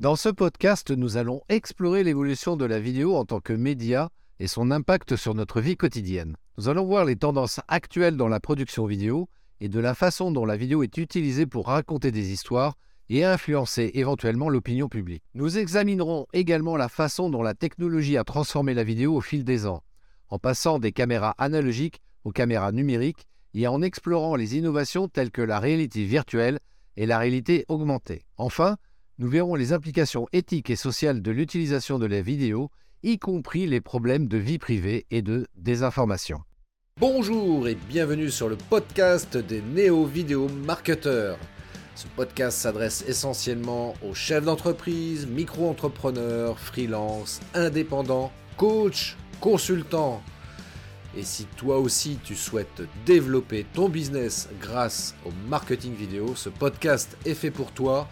Dans 0.00 0.16
ce 0.16 0.28
podcast, 0.28 0.90
nous 0.90 1.18
allons 1.18 1.42
explorer 1.48 2.02
l'évolution 2.02 2.56
de 2.56 2.64
la 2.64 2.80
vidéo 2.80 3.14
en 3.14 3.24
tant 3.24 3.38
que 3.38 3.52
média 3.52 4.10
et 4.40 4.48
son 4.48 4.72
impact 4.72 5.14
sur 5.14 5.34
notre 5.34 5.60
vie 5.60 5.76
quotidienne. 5.76 6.36
Nous 6.58 6.68
allons 6.68 6.84
voir 6.84 7.04
les 7.04 7.14
tendances 7.14 7.60
actuelles 7.68 8.16
dans 8.16 8.26
la 8.26 8.40
production 8.40 8.86
vidéo 8.86 9.28
et 9.60 9.68
de 9.68 9.78
la 9.78 9.94
façon 9.94 10.32
dont 10.32 10.46
la 10.46 10.56
vidéo 10.56 10.82
est 10.82 10.98
utilisée 10.98 11.46
pour 11.46 11.68
raconter 11.68 12.10
des 12.10 12.32
histoires 12.32 12.74
et 13.08 13.24
influencer 13.24 13.92
éventuellement 13.94 14.48
l'opinion 14.48 14.88
publique. 14.88 15.22
Nous 15.34 15.58
examinerons 15.58 16.26
également 16.32 16.76
la 16.76 16.88
façon 16.88 17.30
dont 17.30 17.42
la 17.42 17.54
technologie 17.54 18.16
a 18.16 18.24
transformé 18.24 18.74
la 18.74 18.82
vidéo 18.82 19.14
au 19.14 19.20
fil 19.20 19.44
des 19.44 19.64
ans, 19.64 19.84
en 20.28 20.40
passant 20.40 20.80
des 20.80 20.90
caméras 20.90 21.36
analogiques 21.38 22.02
aux 22.24 22.32
caméras 22.32 22.72
numériques 22.72 23.28
et 23.54 23.68
en 23.68 23.80
explorant 23.80 24.34
les 24.34 24.56
innovations 24.56 25.06
telles 25.06 25.30
que 25.30 25.40
la 25.40 25.60
réalité 25.60 26.04
virtuelle 26.04 26.58
et 26.96 27.06
la 27.06 27.18
réalité 27.18 27.64
augmentée. 27.68 28.24
Enfin, 28.38 28.76
nous 29.18 29.28
verrons 29.28 29.54
les 29.54 29.72
implications 29.72 30.26
éthiques 30.32 30.70
et 30.70 30.76
sociales 30.76 31.22
de 31.22 31.30
l'utilisation 31.30 31.98
de 32.00 32.06
la 32.06 32.20
vidéo, 32.20 32.70
y 33.04 33.18
compris 33.18 33.66
les 33.66 33.80
problèmes 33.80 34.26
de 34.26 34.38
vie 34.38 34.58
privée 34.58 35.06
et 35.10 35.22
de 35.22 35.46
désinformation. 35.56 36.40
Bonjour 36.98 37.68
et 37.68 37.76
bienvenue 37.88 38.30
sur 38.30 38.48
le 38.48 38.56
podcast 38.56 39.36
des 39.36 39.62
néo-vidéo 39.62 40.48
marketeurs. 40.48 41.38
Ce 41.94 42.08
podcast 42.08 42.58
s'adresse 42.58 43.04
essentiellement 43.06 43.94
aux 44.04 44.14
chefs 44.14 44.44
d'entreprise, 44.44 45.28
micro-entrepreneurs, 45.28 46.58
freelance, 46.58 47.40
indépendants, 47.54 48.32
coachs, 48.56 49.16
consultants. 49.40 50.22
Et 51.16 51.22
si 51.22 51.44
toi 51.56 51.78
aussi 51.78 52.18
tu 52.24 52.34
souhaites 52.34 52.82
développer 53.06 53.64
ton 53.74 53.88
business 53.88 54.48
grâce 54.60 55.14
au 55.24 55.30
marketing 55.48 55.94
vidéo, 55.94 56.34
ce 56.34 56.48
podcast 56.48 57.16
est 57.24 57.34
fait 57.34 57.52
pour 57.52 57.70
toi 57.70 58.08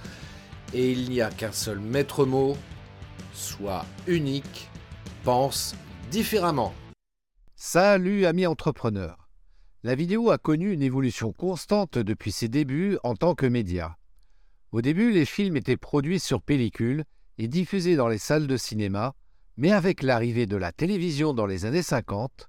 et 0.75 0.91
il 0.91 1.11
n'y 1.11 1.21
a 1.21 1.31
qu'un 1.31 1.53
seul 1.53 1.79
maître 1.79 2.25
mot, 2.25 2.57
sois 3.33 3.85
unique, 4.07 4.69
pense 5.25 5.75
différemment. 6.11 6.75
Salut 7.57 8.27
amis 8.27 8.47
entrepreneurs. 8.47 9.29
La 9.85 9.95
vidéo 9.95 10.31
a 10.31 10.39
connu 10.39 10.73
une 10.73 10.83
évolution 10.83 11.33
constante 11.33 11.99
depuis 11.99 12.33
ses 12.33 12.49
débuts 12.49 12.99
en 13.03 13.15
tant 13.15 13.35
que 13.35 13.47
média. 13.47 13.97
Au 14.71 14.81
début, 14.81 15.11
les 15.11 15.25
films 15.25 15.57
étaient 15.57 15.77
produits 15.77 16.21
sur 16.21 16.41
pellicule 16.41 17.05
et 17.39 17.49
diffusés 17.49 17.97
dans 17.97 18.09
les 18.09 18.19
salles 18.19 18.47
de 18.47 18.57
cinéma, 18.57 19.15
mais 19.57 19.73
avec 19.73 20.03
l'arrivée 20.03 20.47
de 20.47 20.57
la 20.57 20.73
télévision 20.73 21.35
dans 21.35 21.47
les 21.47 21.67
années 21.67 21.83
50, 21.83 22.49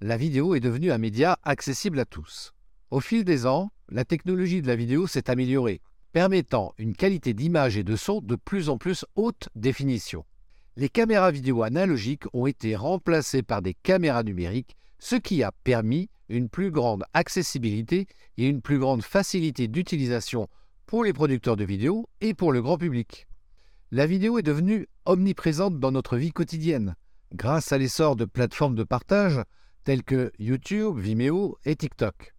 la 0.00 0.16
vidéo 0.16 0.54
est 0.54 0.60
devenue 0.60 0.92
un 0.92 0.98
média 0.98 1.38
accessible 1.42 1.98
à 1.98 2.04
tous. 2.04 2.52
Au 2.90 3.00
fil 3.00 3.24
des 3.24 3.46
ans, 3.46 3.70
la 3.88 4.04
technologie 4.04 4.62
de 4.62 4.66
la 4.66 4.76
vidéo 4.76 5.06
s'est 5.06 5.30
améliorée, 5.30 5.80
permettant 6.14 6.74
une 6.78 6.94
qualité 6.94 7.34
d'image 7.34 7.76
et 7.76 7.82
de 7.82 7.96
son 7.96 8.20
de 8.20 8.36
plus 8.36 8.68
en 8.68 8.78
plus 8.78 9.04
haute 9.16 9.48
définition. 9.56 10.24
Les 10.76 10.88
caméras 10.88 11.32
vidéo 11.32 11.64
analogiques 11.64 12.32
ont 12.32 12.46
été 12.46 12.76
remplacées 12.76 13.42
par 13.42 13.62
des 13.62 13.74
caméras 13.74 14.22
numériques, 14.22 14.76
ce 15.00 15.16
qui 15.16 15.42
a 15.42 15.50
permis 15.64 16.08
une 16.28 16.48
plus 16.48 16.70
grande 16.70 17.02
accessibilité 17.14 18.06
et 18.38 18.48
une 18.48 18.62
plus 18.62 18.78
grande 18.78 19.02
facilité 19.02 19.66
d'utilisation 19.66 20.46
pour 20.86 21.02
les 21.02 21.12
producteurs 21.12 21.56
de 21.56 21.64
vidéos 21.64 22.08
et 22.20 22.32
pour 22.32 22.52
le 22.52 22.62
grand 22.62 22.78
public. 22.78 23.26
La 23.90 24.06
vidéo 24.06 24.38
est 24.38 24.42
devenue 24.42 24.86
omniprésente 25.06 25.80
dans 25.80 25.90
notre 25.90 26.16
vie 26.16 26.30
quotidienne, 26.30 26.94
grâce 27.34 27.72
à 27.72 27.78
l'essor 27.78 28.14
de 28.14 28.24
plateformes 28.24 28.76
de 28.76 28.84
partage 28.84 29.40
tels 29.82 30.04
que 30.04 30.30
YouTube, 30.38 30.96
Vimeo 30.96 31.58
et 31.64 31.74
TikTok. 31.74 32.33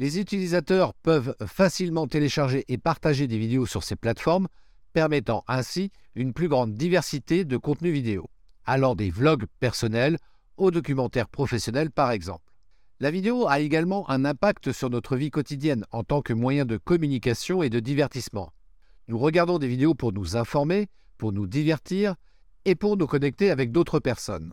Les 0.00 0.20
utilisateurs 0.20 0.94
peuvent 0.94 1.34
facilement 1.44 2.06
télécharger 2.06 2.64
et 2.68 2.78
partager 2.78 3.26
des 3.26 3.38
vidéos 3.38 3.66
sur 3.66 3.82
ces 3.82 3.96
plateformes, 3.96 4.46
permettant 4.92 5.44
ainsi 5.48 5.90
une 6.14 6.32
plus 6.32 6.48
grande 6.48 6.74
diversité 6.74 7.44
de 7.44 7.56
contenus 7.56 7.92
vidéo, 7.92 8.30
allant 8.64 8.94
des 8.94 9.10
vlogs 9.10 9.46
personnels 9.58 10.18
aux 10.56 10.70
documentaires 10.70 11.28
professionnels 11.28 11.90
par 11.90 12.12
exemple. 12.12 12.44
La 13.00 13.10
vidéo 13.10 13.48
a 13.48 13.60
également 13.60 14.08
un 14.08 14.24
impact 14.24 14.72
sur 14.72 14.88
notre 14.88 15.16
vie 15.16 15.30
quotidienne 15.30 15.84
en 15.90 16.04
tant 16.04 16.22
que 16.22 16.32
moyen 16.32 16.64
de 16.64 16.76
communication 16.76 17.62
et 17.62 17.70
de 17.70 17.80
divertissement. 17.80 18.52
Nous 19.08 19.18
regardons 19.18 19.58
des 19.58 19.68
vidéos 19.68 19.94
pour 19.94 20.12
nous 20.12 20.36
informer, 20.36 20.88
pour 21.16 21.32
nous 21.32 21.46
divertir 21.46 22.14
et 22.64 22.74
pour 22.74 22.96
nous 22.96 23.06
connecter 23.06 23.50
avec 23.50 23.72
d'autres 23.72 24.00
personnes. 24.00 24.52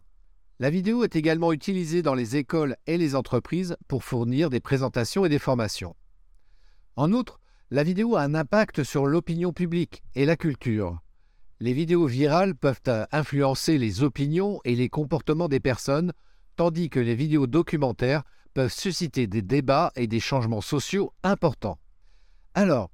La 0.57 0.69
vidéo 0.69 1.03
est 1.03 1.17
également 1.17 1.51
utilisée 1.51 2.01
dans 2.01 2.13
les 2.13 2.37
écoles 2.37 2.77
et 2.87 2.97
les 2.97 3.13
entreprises 3.13 3.75
pour 3.89 4.05
fournir 4.05 4.49
des 4.49 4.61
présentations 4.61 5.25
et 5.25 5.29
des 5.29 5.37
formations. 5.37 5.97
En 6.95 7.11
outre, 7.11 7.41
la 7.71 7.83
vidéo 7.83 8.15
a 8.15 8.21
un 8.21 8.35
impact 8.35 8.83
sur 8.83 9.05
l'opinion 9.05 9.51
publique 9.51 10.01
et 10.15 10.23
la 10.25 10.37
culture. 10.37 10.97
Les 11.59 11.73
vidéos 11.73 12.05
virales 12.05 12.55
peuvent 12.55 12.79
influencer 13.11 13.77
les 13.77 14.01
opinions 14.01 14.61
et 14.63 14.75
les 14.75 14.87
comportements 14.87 15.49
des 15.49 15.59
personnes, 15.59 16.13
tandis 16.55 16.89
que 16.89 17.01
les 17.01 17.15
vidéos 17.15 17.47
documentaires 17.47 18.23
peuvent 18.53 18.71
susciter 18.71 19.27
des 19.27 19.41
débats 19.41 19.91
et 19.97 20.07
des 20.07 20.21
changements 20.21 20.61
sociaux 20.61 21.11
importants. 21.23 21.79
Alors, 22.53 22.91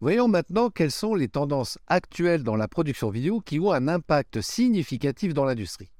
voyons 0.00 0.28
maintenant 0.28 0.70
quelles 0.70 0.90
sont 0.90 1.14
les 1.14 1.28
tendances 1.28 1.76
actuelles 1.88 2.42
dans 2.42 2.56
la 2.56 2.68
production 2.68 3.10
vidéo 3.10 3.40
qui 3.40 3.60
ont 3.60 3.70
un 3.70 3.86
impact 3.86 4.40
significatif 4.40 5.34
dans 5.34 5.44
l'industrie. 5.44 5.92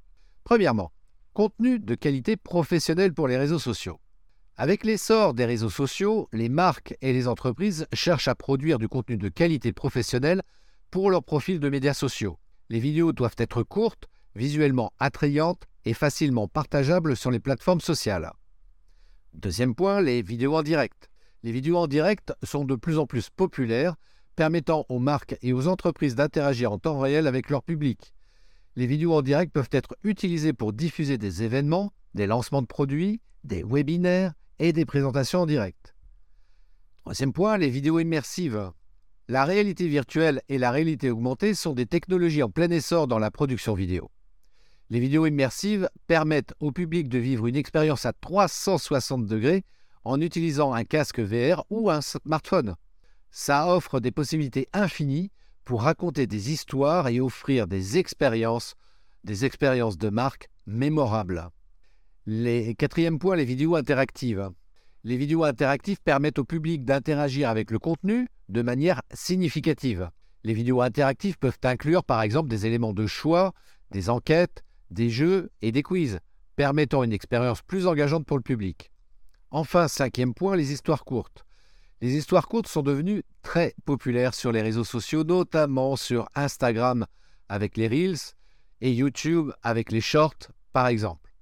Premièrement, 0.43 0.91
Contenu 1.33 1.79
de 1.79 1.95
qualité 1.95 2.37
professionnelle 2.37 3.11
pour 3.11 3.27
les 3.27 3.37
réseaux 3.37 3.57
sociaux. 3.57 3.99
Avec 4.55 4.83
l'essor 4.83 5.33
des 5.33 5.45
réseaux 5.45 5.71
sociaux, 5.71 6.29
les 6.31 6.47
marques 6.47 6.95
et 7.01 7.11
les 7.11 7.27
entreprises 7.27 7.87
cherchent 7.91 8.27
à 8.27 8.35
produire 8.35 8.77
du 8.77 8.87
contenu 8.87 9.17
de 9.17 9.29
qualité 9.29 9.73
professionnelle 9.73 10.43
pour 10.91 11.09
leurs 11.09 11.23
profils 11.23 11.59
de 11.59 11.69
médias 11.69 11.95
sociaux. 11.95 12.37
Les 12.69 12.79
vidéos 12.79 13.13
doivent 13.13 13.33
être 13.39 13.63
courtes, 13.63 14.07
visuellement 14.35 14.93
attrayantes 14.99 15.63
et 15.85 15.95
facilement 15.95 16.47
partageables 16.47 17.17
sur 17.17 17.31
les 17.31 17.39
plateformes 17.39 17.81
sociales. 17.81 18.31
Deuxième 19.33 19.73
point, 19.73 20.01
les 20.01 20.21
vidéos 20.21 20.55
en 20.55 20.61
direct. 20.61 21.09
Les 21.41 21.51
vidéos 21.51 21.77
en 21.77 21.87
direct 21.87 22.31
sont 22.43 22.63
de 22.63 22.75
plus 22.75 22.99
en 22.99 23.07
plus 23.07 23.31
populaires, 23.31 23.95
permettant 24.35 24.85
aux 24.87 24.99
marques 24.99 25.35
et 25.41 25.51
aux 25.51 25.67
entreprises 25.67 26.13
d'interagir 26.13 26.71
en 26.71 26.77
temps 26.77 26.99
réel 26.99 27.25
avec 27.25 27.49
leur 27.49 27.63
public 27.63 28.12
les 28.75 28.87
vidéos 28.87 29.13
en 29.13 29.21
direct 29.21 29.53
peuvent 29.53 29.69
être 29.71 29.95
utilisées 30.03 30.53
pour 30.53 30.73
diffuser 30.73 31.17
des 31.17 31.43
événements, 31.43 31.93
des 32.15 32.27
lancements 32.27 32.61
de 32.61 32.67
produits, 32.67 33.21
des 33.43 33.63
webinaires 33.63 34.33
et 34.59 34.73
des 34.73 34.85
présentations 34.85 35.41
en 35.41 35.45
direct. 35.45 35.95
Troisième 36.97 37.33
point, 37.33 37.57
les 37.57 37.69
vidéos 37.69 37.99
immersives. 37.99 38.71
La 39.27 39.45
réalité 39.45 39.87
virtuelle 39.87 40.41
et 40.49 40.57
la 40.57 40.71
réalité 40.71 41.09
augmentée 41.09 41.53
sont 41.53 41.73
des 41.73 41.85
technologies 41.85 42.43
en 42.43 42.49
plein 42.49 42.69
essor 42.69 43.07
dans 43.07 43.19
la 43.19 43.31
production 43.31 43.73
vidéo. 43.73 44.09
Les 44.89 44.99
vidéos 44.99 45.25
immersives 45.25 45.89
permettent 46.07 46.53
au 46.59 46.71
public 46.71 47.09
de 47.09 47.17
vivre 47.17 47.47
une 47.47 47.55
expérience 47.55 48.05
à 48.05 48.13
360 48.13 49.25
degrés 49.25 49.63
en 50.03 50.19
utilisant 50.19 50.73
un 50.73 50.83
casque 50.83 51.19
VR 51.19 51.63
ou 51.69 51.89
un 51.89 52.01
smartphone. 52.01 52.75
Ça 53.31 53.73
offre 53.73 53.99
des 53.99 54.11
possibilités 54.11 54.67
infinies 54.73 55.31
pour 55.65 55.83
raconter 55.83 56.27
des 56.27 56.51
histoires 56.51 57.07
et 57.07 57.19
offrir 57.19 57.67
des 57.67 57.97
expériences, 57.97 58.75
des 59.23 59.45
expériences 59.45 59.97
de 59.97 60.09
marque 60.09 60.49
mémorables. 60.65 61.49
Les 62.25 62.75
quatrième 62.75 63.19
point, 63.19 63.35
les 63.35 63.45
vidéos 63.45 63.75
interactives. 63.75 64.49
Les 65.03 65.17
vidéos 65.17 65.43
interactives 65.43 66.01
permettent 66.01 66.39
au 66.39 66.45
public 66.45 66.85
d'interagir 66.85 67.49
avec 67.49 67.71
le 67.71 67.79
contenu 67.79 68.29
de 68.49 68.61
manière 68.61 69.01
significative. 69.13 70.09
Les 70.43 70.53
vidéos 70.53 70.81
interactives 70.81 71.37
peuvent 71.37 71.59
inclure 71.63 72.03
par 72.03 72.21
exemple 72.21 72.49
des 72.49 72.65
éléments 72.65 72.93
de 72.93 73.07
choix, 73.07 73.53
des 73.91 74.09
enquêtes, 74.09 74.63
des 74.91 75.09
jeux 75.09 75.51
et 75.61 75.71
des 75.71 75.83
quiz, 75.83 76.19
permettant 76.55 77.03
une 77.03 77.13
expérience 77.13 77.61
plus 77.61 77.87
engageante 77.87 78.25
pour 78.25 78.37
le 78.37 78.43
public. 78.43 78.91
Enfin, 79.51 79.87
cinquième 79.87 80.33
point, 80.33 80.55
les 80.55 80.71
histoires 80.71 81.05
courtes. 81.05 81.45
Les 82.03 82.17
histoires 82.17 82.49
courtes 82.49 82.67
sont 82.67 82.81
devenues 82.81 83.23
très 83.43 83.75
populaires 83.85 84.33
sur 84.33 84.51
les 84.51 84.61
réseaux 84.61 84.83
sociaux, 84.83 85.23
notamment 85.23 85.95
sur 85.95 86.27
Instagram 86.35 87.05
avec 87.47 87.77
les 87.77 87.87
Reels 87.87 88.33
et 88.81 88.91
YouTube 88.91 89.53
avec 89.61 89.89
les 89.89 90.01
Shorts, 90.01 90.51
par 90.73 90.87
exemple. 90.87 91.33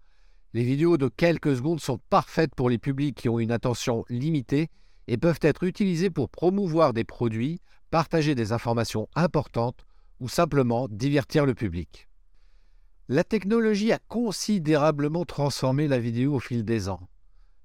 Les 0.54 0.64
vidéos 0.64 0.98
de 0.98 1.08
quelques 1.08 1.56
secondes 1.56 1.80
sont 1.80 1.98
parfaites 2.12 2.54
pour 2.54 2.70
les 2.70 2.78
publics 2.78 3.18
qui 3.18 3.28
ont 3.28 3.40
une 3.40 3.52
attention 3.52 4.06
limitée 4.08 4.68
et 5.08 5.18
peuvent 5.18 5.40
être 5.42 5.64
utilisées 5.64 6.12
pour 6.12 6.30
promouvoir 6.30 6.94
des 6.94 7.06
produits, 7.06 7.60
partager 7.90 8.36
des 8.36 8.52
informations 8.52 9.10
importantes 9.16 9.84
ou 10.20 10.30
simplement 10.30 10.88
divertir 10.92 11.48
le 11.48 11.56
public. 11.56 12.08
La 13.10 13.24
technologie 13.24 13.92
a 13.92 13.98
considérablement 13.98 15.26
transformé 15.26 15.88
la 15.88 15.98
vidéo 15.98 16.36
au 16.36 16.40
fil 16.40 16.64
des 16.64 16.88
ans 16.88 17.10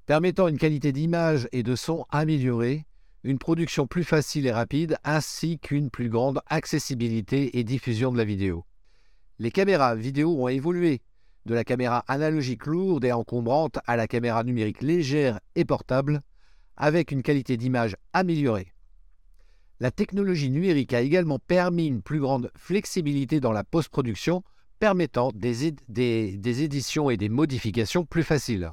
permettant 0.06 0.48
une 0.48 0.58
qualité 0.58 0.92
d'image 0.92 1.48
et 1.52 1.62
de 1.62 1.74
son 1.74 2.06
améliorée, 2.10 2.86
une 3.24 3.38
production 3.38 3.88
plus 3.88 4.04
facile 4.04 4.46
et 4.46 4.52
rapide, 4.52 4.96
ainsi 5.04 5.58
qu'une 5.58 5.90
plus 5.90 6.08
grande 6.08 6.40
accessibilité 6.46 7.58
et 7.58 7.64
diffusion 7.64 8.12
de 8.12 8.16
la 8.16 8.24
vidéo. 8.24 8.64
Les 9.40 9.50
caméras 9.50 9.96
vidéo 9.96 10.40
ont 10.40 10.48
évolué, 10.48 11.02
de 11.44 11.54
la 11.54 11.64
caméra 11.64 12.04
analogique 12.08 12.66
lourde 12.66 13.04
et 13.04 13.12
encombrante 13.12 13.78
à 13.86 13.96
la 13.96 14.06
caméra 14.06 14.44
numérique 14.44 14.80
légère 14.80 15.40
et 15.56 15.64
portable, 15.64 16.22
avec 16.76 17.10
une 17.10 17.22
qualité 17.22 17.56
d'image 17.56 17.96
améliorée. 18.12 18.72
La 19.80 19.90
technologie 19.90 20.50
numérique 20.50 20.94
a 20.94 21.00
également 21.00 21.38
permis 21.38 21.86
une 21.86 22.02
plus 22.02 22.20
grande 22.20 22.50
flexibilité 22.56 23.40
dans 23.40 23.52
la 23.52 23.64
post-production, 23.64 24.42
permettant 24.78 25.30
des, 25.34 25.66
éditions 25.66 27.10
et 27.10 27.16
des 27.16 27.28
modifications 27.28 28.04
plus 28.04 28.22
faciles. 28.22 28.72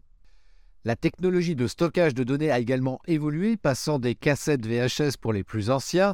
La 0.86 0.98
technologie 0.98 1.56
de 1.56 1.68
stockage 1.68 2.14
de 2.14 2.26
données 2.26 2.52
a 2.52 2.60
également 2.60 3.00
évolué, 3.08 3.56
passant 3.56 4.00
des 4.00 4.16
cassettes 4.16 4.66
VHS 4.66 5.16
pour 5.20 5.32
les 5.32 5.46
plus 5.46 5.70
anciens 5.70 6.14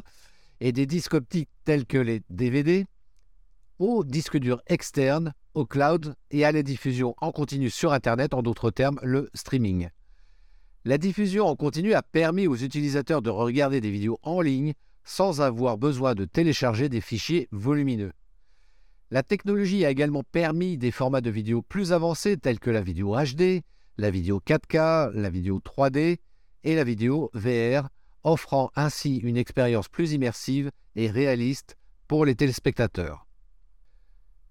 et 0.60 0.70
des 0.70 0.86
disques 0.86 1.14
optiques 1.14 1.50
tels 1.64 1.86
que 1.86 1.98
les 1.98 2.22
DVD 2.30 2.86
aux 3.80 4.04
disques 4.04 4.36
durs 4.36 4.62
externes, 4.68 5.32
au 5.54 5.66
cloud 5.66 6.14
et 6.30 6.44
à 6.44 6.52
la 6.52 6.62
diffusion 6.62 7.16
en 7.20 7.32
continu 7.32 7.68
sur 7.70 7.92
Internet, 7.92 8.32
en 8.32 8.42
d'autres 8.42 8.70
termes 8.70 9.00
le 9.02 9.28
streaming. 9.34 9.88
La 10.84 10.98
diffusion 10.98 11.46
en 11.46 11.56
continu 11.56 11.94
a 11.94 12.02
permis 12.02 12.46
aux 12.46 12.56
utilisateurs 12.56 13.22
de 13.22 13.30
regarder 13.30 13.80
des 13.80 13.90
vidéos 13.90 14.18
en 14.22 14.40
ligne 14.40 14.74
sans 15.02 15.40
avoir 15.40 15.78
besoin 15.78 16.14
de 16.14 16.26
télécharger 16.26 16.88
des 16.88 17.00
fichiers 17.00 17.48
volumineux. 17.50 18.12
La 19.10 19.24
technologie 19.24 19.84
a 19.84 19.90
également 19.90 20.22
permis 20.22 20.78
des 20.78 20.92
formats 20.92 21.22
de 21.22 21.30
vidéos 21.30 21.62
plus 21.62 21.92
avancés 21.92 22.36
tels 22.36 22.60
que 22.60 22.70
la 22.70 22.82
vidéo 22.82 23.16
HD, 23.16 23.62
la 24.00 24.10
vidéo 24.10 24.40
4K, 24.44 25.12
la 25.12 25.30
vidéo 25.30 25.60
3D 25.60 26.18
et 26.64 26.74
la 26.74 26.84
vidéo 26.84 27.30
VR, 27.34 27.88
offrant 28.24 28.70
ainsi 28.74 29.18
une 29.18 29.36
expérience 29.36 29.88
plus 29.88 30.12
immersive 30.12 30.70
et 30.96 31.10
réaliste 31.10 31.76
pour 32.08 32.24
les 32.24 32.34
téléspectateurs. 32.34 33.26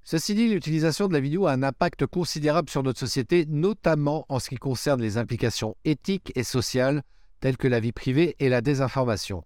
Ceci 0.03 0.33
dit, 0.33 0.49
l'utilisation 0.49 1.07
de 1.07 1.13
la 1.13 1.19
vidéo 1.19 1.47
a 1.47 1.51
un 1.51 1.63
impact 1.63 2.05
considérable 2.05 2.69
sur 2.69 2.83
notre 2.83 2.99
société, 2.99 3.45
notamment 3.47 4.25
en 4.29 4.39
ce 4.39 4.49
qui 4.49 4.55
concerne 4.55 5.01
les 5.01 5.17
implications 5.17 5.75
éthiques 5.83 6.31
et 6.35 6.43
sociales 6.43 7.03
telles 7.39 7.57
que 7.57 7.67
la 7.67 7.79
vie 7.79 7.91
privée 7.91 8.35
et 8.39 8.49
la 8.49 8.61
désinformation. 8.61 9.43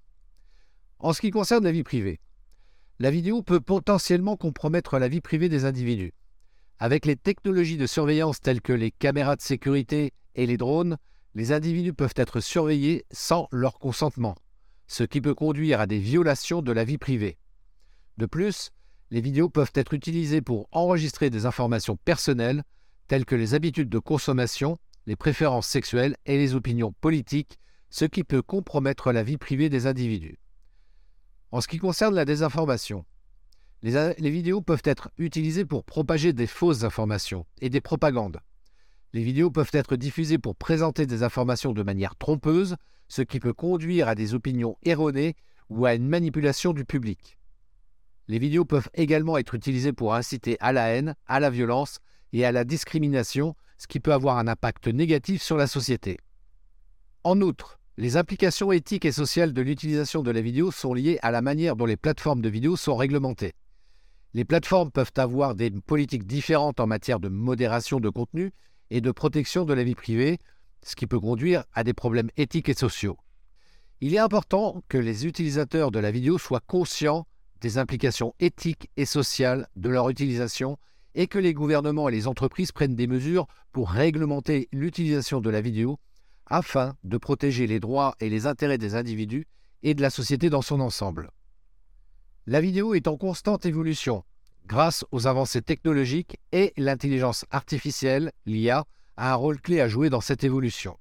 En 0.99 1.13
ce 1.13 1.21
qui 1.21 1.31
concerne 1.31 1.63
la 1.63 1.71
vie 1.71 1.83
privée, 1.83 2.19
la 2.99 3.09
vidéo 3.09 3.41
peut 3.41 3.59
potentiellement 3.61 4.38
compromettre 4.38 4.99
la 4.99 5.07
vie 5.07 5.21
privée 5.21 5.49
des 5.49 5.65
individus. 5.65 6.13
Avec 6.79 7.05
les 7.05 7.15
technologies 7.15 7.77
de 7.77 7.87
surveillance 7.87 8.41
telles 8.41 8.61
que 8.61 8.73
les 8.73 8.91
caméras 8.91 9.35
de 9.35 9.41
sécurité 9.41 10.11
et 10.35 10.45
les 10.45 10.57
drones, 10.57 10.97
les 11.35 11.51
individus 11.51 11.93
peuvent 11.93 12.13
être 12.15 12.39
surveillés 12.39 13.05
sans 13.11 13.47
leur 13.51 13.79
consentement, 13.79 14.35
ce 14.87 15.03
qui 15.03 15.21
peut 15.21 15.35
conduire 15.35 15.79
à 15.79 15.87
des 15.87 15.99
violations 15.99 16.61
de 16.61 16.71
la 16.71 16.83
vie 16.83 16.97
privée. 16.97 17.37
De 18.17 18.25
plus, 18.25 18.71
les 19.11 19.21
vidéos 19.21 19.49
peuvent 19.49 19.71
être 19.75 19.93
utilisées 19.93 20.41
pour 20.41 20.67
enregistrer 20.71 21.29
des 21.29 21.45
informations 21.45 21.97
personnelles 21.97 22.63
telles 23.07 23.25
que 23.25 23.35
les 23.35 23.53
habitudes 23.53 23.89
de 23.89 23.99
consommation, 23.99 24.77
les 25.05 25.15
préférences 25.15 25.67
sexuelles 25.67 26.15
et 26.25 26.37
les 26.37 26.55
opinions 26.55 26.93
politiques, 27.01 27.59
ce 27.89 28.05
qui 28.05 28.23
peut 28.23 28.41
compromettre 28.41 29.11
la 29.11 29.23
vie 29.23 29.37
privée 29.37 29.69
des 29.69 29.85
individus. 29.87 30.39
En 31.51 31.61
ce 31.61 31.67
qui 31.67 31.77
concerne 31.77 32.15
la 32.15 32.25
désinformation, 32.25 33.05
les, 33.83 34.30
vidéos 34.30 34.62
peuvent 34.62 34.81
être 34.85 35.12
utilisées 35.18 35.65
pour 35.65 35.83
propager 35.83 36.31
des 36.31 36.47
fausses 36.47 36.85
informations 36.85 37.45
et 37.59 37.69
des 37.69 37.81
propagandes. 37.81 38.39
Les 39.12 39.24
vidéos 39.24 39.51
peuvent 39.51 39.71
être 39.74 39.97
diffusées 39.97 40.38
pour 40.38 40.56
présenter 40.56 41.06
des 41.06 41.21
informations 41.21 41.74
de 41.74 41.83
manière 41.83 42.15
trompeuse, 42.15 42.77
ce 43.09 43.21
qui 43.21 43.41
peut 43.41 43.53
conduire 43.53 44.07
à 44.07 44.15
des 44.15 44.33
opinions 44.33 44.77
erronées 44.83 45.35
ou 45.69 45.85
à 45.85 45.95
une 45.95 46.07
manipulation 46.07 46.71
du 46.71 46.85
public. 46.85 47.38
Les 48.30 48.39
vidéos 48.39 48.63
peuvent 48.63 48.89
également 48.94 49.38
être 49.38 49.53
utilisées 49.53 49.91
pour 49.91 50.15
inciter 50.15 50.56
à 50.62 50.71
la 50.71 50.88
haine, 50.88 51.15
à 51.27 51.41
la 51.41 51.50
violence 51.50 52.00
et 52.31 52.45
à 52.45 52.53
la 52.53 52.63
discrimination, 52.63 53.53
ce 53.77 53.88
qui 53.88 54.00
peut 54.00 54.13
avoir 54.13 54.38
un 54.38 54.47
impact 54.47 54.88
négatif 54.88 55.41
sur 55.41 55.57
la 55.57 55.68
société. 55.68 56.18
En 57.25 57.41
outre, 57.41 57.80
les 57.97 58.15
implications 58.15 58.71
éthiques 58.71 59.06
et 59.06 59.12
sociales 59.12 59.51
de 59.51 59.62
l'utilisation 59.62 60.24
de 60.24 60.31
la 60.31 60.41
vidéo 60.41 60.71
sont 60.71 60.94
liées 60.94 61.19
à 61.21 61.31
la 61.31 61.41
manière 61.41 61.75
dont 61.75 61.85
les 61.85 61.97
plateformes 61.97 62.41
de 62.41 62.50
vidéo 62.50 62.77
sont 62.77 62.95
réglementées. 62.95 63.53
Les 64.35 64.45
plateformes 64.45 64.91
peuvent 64.91 65.13
avoir 65.18 65.53
des 65.53 65.69
politiques 65.69 66.25
différentes 66.25 66.80
en 66.80 66.88
matière 66.88 67.19
de 67.19 67.30
modération 67.30 68.00
de 68.00 68.09
contenu 68.09 68.51
et 68.89 69.00
de 69.00 69.12
protection 69.12 69.63
de 69.63 69.74
la 69.74 69.83
vie 69.83 69.95
privée, 69.95 70.39
ce 70.81 70.95
qui 70.95 71.06
peut 71.06 71.19
conduire 71.19 71.63
à 71.74 71.83
des 71.83 71.94
problèmes 71.94 72.30
éthiques 72.35 72.69
et 72.69 72.74
sociaux. 72.74 73.18
Il 74.01 74.15
est 74.15 74.19
important 74.19 74.83
que 74.89 74.97
les 74.97 75.27
utilisateurs 75.27 75.91
de 75.91 76.00
la 76.00 76.12
vidéo 76.12 76.38
soient 76.38 76.59
conscients 76.65 77.27
des 77.62 77.77
implications 77.77 78.33
éthiques 78.39 78.89
et 78.97 79.06
sociales 79.06 79.68
de 79.75 79.89
leur 79.89 80.09
utilisation 80.09 80.77
et 81.15 81.27
que 81.27 81.39
les 81.39 81.53
gouvernements 81.53 82.09
et 82.09 82.12
les 82.12 82.27
entreprises 82.27 82.71
prennent 82.71 82.95
des 82.95 83.07
mesures 83.07 83.47
pour 83.71 83.91
réglementer 83.91 84.68
l'utilisation 84.71 85.41
de 85.41 85.50
la 85.50 85.62
vidéo 85.62 86.00
afin 86.47 86.95
de 87.03 87.18
protéger 87.18 87.68
les 87.68 87.80
droits 87.80 88.15
et 88.19 88.30
les 88.30 88.47
intérêts 88.47 88.80
des 88.80 88.95
individus 88.95 89.47
et 89.83 89.94
de 89.94 90.01
la 90.01 90.09
société 90.09 90.50
dans 90.50 90.62
son 90.62 90.80
ensemble. 90.80 91.30
La 92.45 92.60
vidéo 92.60 92.94
est 92.94 93.07
en 93.07 93.16
constante 93.16 93.66
évolution 93.66 94.24
grâce 94.66 95.06
aux 95.12 95.28
avancées 95.28 95.62
technologiques 95.62 96.38
et 96.51 96.74
l'intelligence 96.78 97.45
artificielle, 97.51 98.31
l'IA, 98.45 98.86
a 99.18 99.31
un 99.31 99.36
rôle 99.36 99.62
clé 99.62 99.80
à 99.80 99.88
jouer 99.88 100.10
dans 100.10 100.22
cette 100.22 100.44
évolution. 100.44 100.98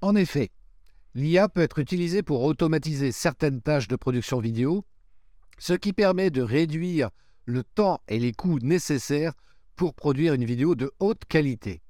En 0.00 0.14
effet, 0.16 0.50
l'IA 1.14 1.48
peut 1.48 1.62
être 1.62 1.78
utilisée 1.78 2.22
pour 2.22 2.42
automatiser 2.42 3.12
certaines 3.12 3.62
tâches 3.62 3.88
de 3.88 3.96
production 3.96 4.38
vidéo 4.38 4.84
ce 5.58 5.72
qui 5.72 5.92
permet 5.92 6.30
de 6.30 6.42
réduire 6.42 7.10
le 7.46 7.62
temps 7.62 8.00
et 8.08 8.18
les 8.18 8.32
coûts 8.32 8.58
nécessaires 8.58 9.32
pour 9.76 9.94
produire 9.94 10.34
une 10.34 10.44
vidéo 10.44 10.74
de 10.74 10.90
haute 10.98 11.24
qualité. 11.26 11.80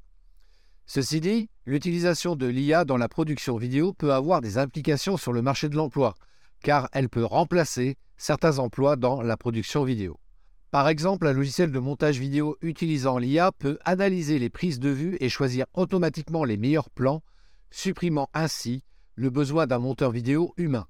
Ceci 0.87 1.21
dit, 1.21 1.49
l'utilisation 1.65 2.37
de 2.37 2.47
l'IA 2.47 2.85
dans 2.85 2.99
la 2.99 3.09
production 3.09 3.57
vidéo 3.57 3.95
peut 3.95 4.13
avoir 4.13 4.43
des 4.43 4.59
implications 4.59 5.17
sur 5.17 5.33
le 5.33 5.41
marché 5.41 5.69
de 5.69 5.77
l'emploi, 5.77 6.15
car 6.65 6.89
elle 6.93 7.11
peut 7.11 7.25
remplacer 7.25 7.97
certains 8.17 8.59
emplois 8.59 8.97
dans 8.97 9.21
la 9.21 9.37
production 9.37 9.85
vidéo. 9.85 10.19
Par 10.71 10.89
exemple, 10.89 11.27
un 11.27 11.33
logiciel 11.35 11.71
de 11.71 11.79
montage 11.79 12.19
vidéo 12.19 12.57
utilisant 12.63 13.19
l'IA 13.19 13.53
peut 13.53 13.79
analyser 13.85 14.39
les 14.39 14.49
prises 14.49 14.81
de 14.81 14.89
vue 14.89 15.17
et 15.21 15.29
choisir 15.29 15.67
automatiquement 15.75 16.43
les 16.43 16.57
meilleurs 16.57 16.91
plans, 16.91 17.23
supprimant 17.71 18.31
ainsi 18.33 18.83
le 19.15 19.29
besoin 19.29 19.67
d'un 19.67 19.79
monteur 19.79 20.11
vidéo 20.11 20.55
humain. 20.57 20.87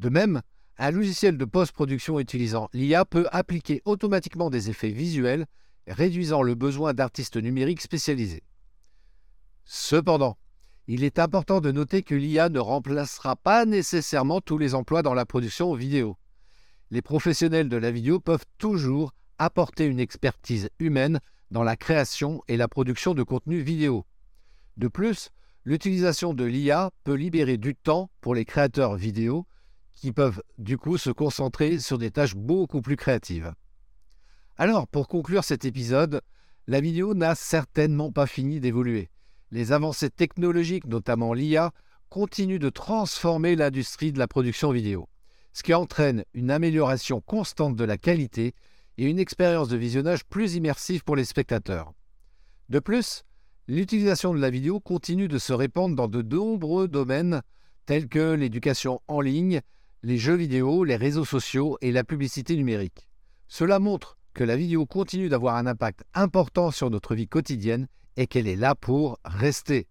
De 0.00 0.08
même, 0.08 0.40
un 0.78 0.90
logiciel 0.90 1.36
de 1.36 1.44
post-production 1.44 2.18
utilisant 2.18 2.70
l'IA 2.72 3.04
peut 3.04 3.26
appliquer 3.30 3.82
automatiquement 3.84 4.48
des 4.48 4.70
effets 4.70 4.90
visuels, 4.90 5.46
réduisant 5.86 6.42
le 6.42 6.54
besoin 6.54 6.94
d'artistes 6.94 7.36
numériques 7.36 7.82
spécialisés. 7.82 8.42
Cependant, 9.64 10.38
il 10.90 11.04
est 11.04 11.18
important 11.18 11.60
de 11.60 11.70
noter 11.70 12.02
que 12.02 12.14
l'IA 12.14 12.48
ne 12.48 12.58
remplacera 12.58 13.36
pas 13.36 13.66
nécessairement 13.66 14.40
tous 14.40 14.56
les 14.56 14.74
emplois 14.74 15.02
dans 15.02 15.12
la 15.12 15.26
production 15.26 15.74
vidéo. 15.74 16.16
Les 16.90 17.02
professionnels 17.02 17.68
de 17.68 17.76
la 17.76 17.90
vidéo 17.90 18.20
peuvent 18.20 18.46
toujours 18.56 19.12
apporter 19.38 19.84
une 19.84 20.00
expertise 20.00 20.70
humaine 20.78 21.20
dans 21.50 21.62
la 21.62 21.76
création 21.76 22.42
et 22.48 22.56
la 22.56 22.68
production 22.68 23.12
de 23.12 23.22
contenu 23.22 23.60
vidéo. 23.60 24.06
De 24.78 24.88
plus, 24.88 25.28
l'utilisation 25.64 26.32
de 26.32 26.44
l'IA 26.44 26.90
peut 27.04 27.14
libérer 27.14 27.58
du 27.58 27.74
temps 27.74 28.10
pour 28.22 28.34
les 28.34 28.46
créateurs 28.46 28.96
vidéo 28.96 29.46
qui 29.94 30.12
peuvent 30.12 30.42
du 30.56 30.78
coup 30.78 30.96
se 30.96 31.10
concentrer 31.10 31.80
sur 31.80 31.98
des 31.98 32.10
tâches 32.10 32.34
beaucoup 32.34 32.80
plus 32.80 32.96
créatives. 32.96 33.52
Alors, 34.56 34.88
pour 34.88 35.06
conclure 35.06 35.44
cet 35.44 35.66
épisode, 35.66 36.22
la 36.66 36.80
vidéo 36.80 37.12
n'a 37.12 37.34
certainement 37.34 38.10
pas 38.10 38.26
fini 38.26 38.58
d'évoluer. 38.58 39.10
Les 39.50 39.72
avancées 39.72 40.10
technologiques, 40.10 40.86
notamment 40.86 41.32
l'IA, 41.32 41.72
continuent 42.10 42.58
de 42.58 42.68
transformer 42.68 43.56
l'industrie 43.56 44.12
de 44.12 44.18
la 44.18 44.28
production 44.28 44.70
vidéo, 44.70 45.08
ce 45.52 45.62
qui 45.62 45.74
entraîne 45.74 46.24
une 46.34 46.50
amélioration 46.50 47.20
constante 47.20 47.76
de 47.76 47.84
la 47.84 47.98
qualité 47.98 48.54
et 48.98 49.04
une 49.04 49.18
expérience 49.18 49.68
de 49.68 49.76
visionnage 49.76 50.24
plus 50.24 50.54
immersive 50.54 51.04
pour 51.04 51.16
les 51.16 51.24
spectateurs. 51.24 51.92
De 52.68 52.78
plus, 52.78 53.24
l'utilisation 53.68 54.34
de 54.34 54.40
la 54.40 54.50
vidéo 54.50 54.80
continue 54.80 55.28
de 55.28 55.38
se 55.38 55.52
répandre 55.52 55.94
dans 55.96 56.08
de 56.08 56.22
nombreux 56.22 56.88
domaines 56.88 57.42
tels 57.86 58.08
que 58.08 58.34
l'éducation 58.34 59.00
en 59.08 59.20
ligne, 59.20 59.60
les 60.02 60.18
jeux 60.18 60.34
vidéo, 60.34 60.84
les 60.84 60.96
réseaux 60.96 61.24
sociaux 61.24 61.78
et 61.80 61.92
la 61.92 62.04
publicité 62.04 62.54
numérique. 62.56 63.08
Cela 63.46 63.78
montre 63.78 64.18
que 64.34 64.44
la 64.44 64.56
vidéo 64.56 64.84
continue 64.84 65.28
d'avoir 65.28 65.56
un 65.56 65.66
impact 65.66 66.04
important 66.12 66.70
sur 66.70 66.90
notre 66.90 67.14
vie 67.14 67.28
quotidienne 67.28 67.88
et 68.18 68.26
qu'elle 68.26 68.48
est 68.48 68.56
là 68.56 68.74
pour 68.74 69.20
rester. 69.24 69.86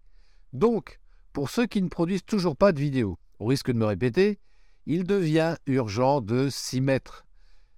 Donc, 0.52 1.00
pour 1.32 1.48
ceux 1.48 1.66
qui 1.66 1.80
ne 1.80 1.88
produisent 1.88 2.26
toujours 2.26 2.56
pas 2.56 2.72
de 2.72 2.78
vidéos, 2.78 3.18
au 3.38 3.46
risque 3.46 3.72
de 3.72 3.78
me 3.78 3.86
répéter, 3.86 4.38
il 4.84 5.04
devient 5.04 5.56
urgent 5.66 6.20
de 6.20 6.50
s'y 6.50 6.82
mettre. 6.82 7.24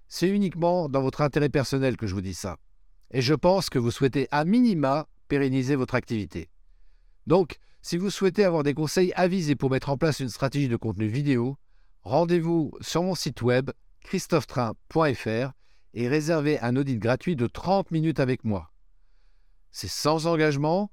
C'est 0.09 0.27
uniquement 0.27 0.89
dans 0.89 1.01
votre 1.01 1.21
intérêt 1.21 1.47
personnel 1.47 1.95
que 1.95 2.05
je 2.05 2.13
vous 2.13 2.21
dis 2.21 2.33
ça. 2.33 2.57
Et 3.11 3.21
je 3.21 3.33
pense 3.33 3.69
que 3.69 3.79
vous 3.79 3.91
souhaitez 3.91 4.27
à 4.31 4.43
minima 4.43 5.07
pérenniser 5.29 5.77
votre 5.77 5.95
activité. 5.95 6.49
Donc, 7.27 7.55
si 7.81 7.95
vous 7.95 8.09
souhaitez 8.09 8.43
avoir 8.43 8.63
des 8.63 8.73
conseils 8.73 9.13
avisés 9.15 9.55
pour 9.55 9.69
mettre 9.69 9.89
en 9.89 9.97
place 9.97 10.19
une 10.19 10.29
stratégie 10.29 10.67
de 10.67 10.75
contenu 10.75 11.07
vidéo, 11.07 11.55
rendez-vous 12.03 12.73
sur 12.81 13.03
mon 13.03 13.15
site 13.15 13.41
web 13.41 13.71
christophetrain.fr 14.01 15.53
et 15.93 16.07
réservez 16.09 16.59
un 16.59 16.75
audit 16.75 16.99
gratuit 16.99 17.37
de 17.37 17.47
30 17.47 17.91
minutes 17.91 18.19
avec 18.19 18.43
moi. 18.43 18.71
C'est 19.71 19.89
sans 19.89 20.27
engagement, 20.27 20.91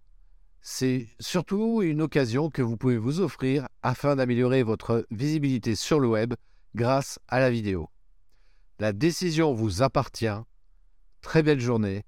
c'est 0.61 1.09
surtout 1.19 1.83
une 1.83 2.03
occasion 2.03 2.51
que 2.51 2.63
vous 2.63 2.77
pouvez 2.77 2.99
vous 2.99 3.21
offrir 3.21 3.67
afin 3.83 4.17
d'améliorer 4.17 4.63
votre 4.63 5.07
visibilité 5.11 5.75
sur 5.75 6.01
le 6.01 6.09
web 6.09 6.35
grâce 6.75 7.19
à 7.29 7.41
la 7.41 7.51
vidéo. 7.51 7.89
La 8.79 8.93
décision 8.93 9.53
vous 9.53 9.83
appartient. 9.83 10.27
Très 11.21 11.43
belle 11.43 11.61
journée. 11.61 12.05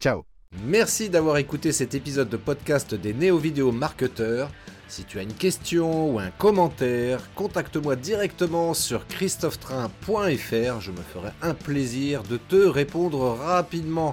Ciao. 0.00 0.24
Merci 0.64 1.08
d'avoir 1.08 1.36
écouté 1.36 1.72
cet 1.72 1.94
épisode 1.94 2.28
de 2.28 2.36
podcast 2.36 2.94
des 2.94 3.14
néo-vidéo 3.14 3.72
marketeurs. 3.72 4.50
Si 4.88 5.04
tu 5.04 5.20
as 5.20 5.22
une 5.22 5.32
question 5.32 6.12
ou 6.12 6.18
un 6.18 6.30
commentaire, 6.32 7.32
contacte-moi 7.36 7.94
directement 7.94 8.74
sur 8.74 9.06
christophetrain.fr. 9.06 10.80
Je 10.80 10.90
me 10.90 11.00
ferai 11.00 11.30
un 11.42 11.54
plaisir 11.54 12.24
de 12.24 12.36
te 12.36 12.56
répondre 12.56 13.20
rapidement. 13.20 14.12